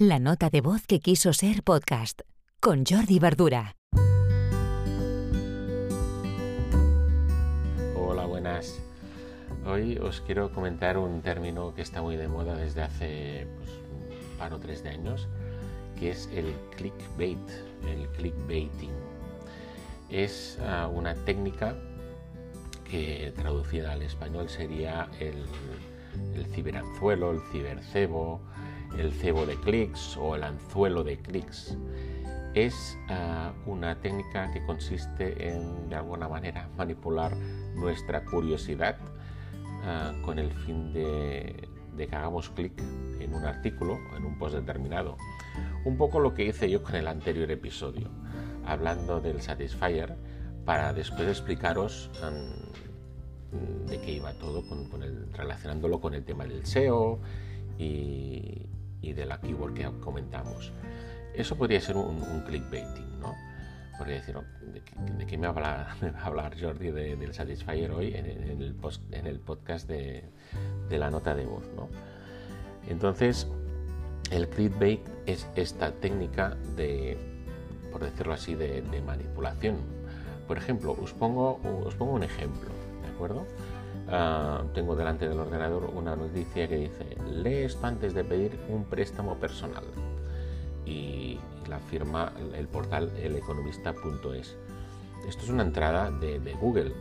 [0.00, 2.20] La nota de voz que quiso ser podcast
[2.60, 3.74] con Jordi Verdura.
[7.96, 8.80] Hola, buenas.
[9.66, 14.38] Hoy os quiero comentar un término que está muy de moda desde hace pues, un
[14.38, 15.26] par o tres de años,
[15.98, 17.50] que es el clickbait,
[17.88, 18.92] el clickbaiting.
[20.10, 21.76] Es uh, una técnica
[22.88, 25.44] que traducida al español sería el,
[26.36, 28.40] el ciberanzuelo, el cibercebo,
[28.96, 31.76] el cebo de clics o el anzuelo de clics.
[32.54, 37.36] Es uh, una técnica que consiste en, de alguna manera, manipular
[37.74, 38.96] nuestra curiosidad
[39.82, 42.72] uh, con el fin de, que hagamos clic
[43.20, 45.16] en un artículo en un post determinado.
[45.84, 48.08] Un poco lo que hice yo con el anterior episodio,
[48.64, 50.16] hablando del Satisfyer,
[50.64, 52.10] para después explicaros
[53.86, 54.62] de qué iba todo,
[55.32, 57.20] relacionándolo con el tema del SEO
[57.78, 58.66] y,
[59.02, 60.72] y de la keyword que comentamos.
[61.34, 63.34] Eso podría ser un, clickbaiting, ¿no?
[63.96, 65.88] Podría decir, oh, ¿de, qué, ¿de me, me va
[66.20, 68.74] a hablar Jordi de, del Satisfyer hoy en, el
[69.40, 70.24] podcast de,
[70.88, 71.88] de, la nota de voz, ¿no?
[72.88, 73.46] Entonces,
[74.30, 77.16] el clickbait es esta técnica de,
[77.92, 79.76] por decirlo así, de, de manipulación.
[80.46, 82.70] Por ejemplo, os pongo, os pongo un ejemplo,
[83.02, 83.46] ¿de acuerdo?
[84.08, 88.84] Uh, tengo delante del ordenador una noticia que dice, lee esto antes de pedir un
[88.84, 89.84] préstamo personal.
[90.86, 94.56] Y, la firma el portal eleconomista.es.
[95.28, 96.94] Esto es una entrada de, Google.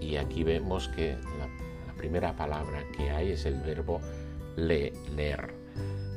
[0.00, 4.00] Y aquí vemos que la, primera palabra que hay es el verbo
[4.56, 5.54] le, leer.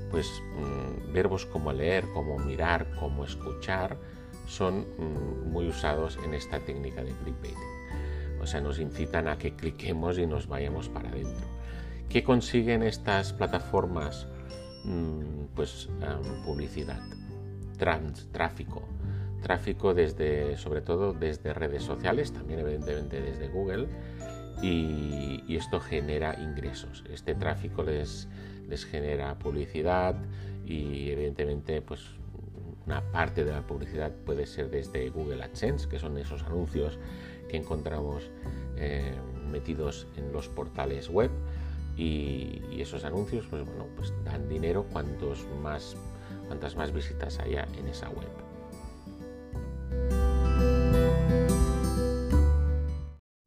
[0.09, 0.27] Pues
[0.57, 3.95] mmm, verbos como leer, como mirar, como escuchar
[4.47, 7.75] son mmm, muy usados en esta técnica de clickbaiting
[8.45, 11.47] o sea, nos incitan a que cliquemos y nos vayamos para adentro.
[12.09, 14.27] ¿Qué consiguen estas plataformas?
[14.83, 17.01] Mm, pues um, publicidad,
[17.79, 18.83] trans, tráfico,
[19.41, 23.87] tráfico desde, sobre todo desde redes sociales, también evidentemente desde Google,
[24.61, 27.03] y, y esto genera ingresos.
[27.09, 28.27] Este tráfico les,
[28.69, 30.13] les genera publicidad
[30.67, 32.11] y evidentemente pues
[32.85, 36.99] una parte de la publicidad puede ser desde Google AdSense, que son esos anuncios
[37.55, 38.23] que encontramos
[38.75, 39.13] eh,
[39.49, 41.31] metidos en los portales web
[41.95, 45.95] y, esos anuncios pues bueno pues dan dinero cuantos más
[46.47, 48.27] cuantas más visitas haya en esa web.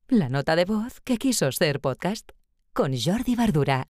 [0.08, 2.30] La nota de voz que quiso ser podcast
[2.72, 3.86] con Jordi Bardura